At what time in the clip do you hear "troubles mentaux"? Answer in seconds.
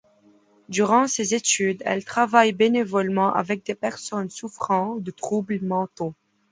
5.11-6.15